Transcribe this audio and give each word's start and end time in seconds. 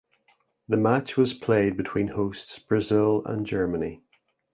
The 0.67 0.77
match 0.77 1.15
was 1.15 1.35
played 1.35 1.77
between 1.77 2.07
hosts 2.07 2.57
Brazil 2.57 3.21
and 3.25 3.45
Germany. 3.45 4.01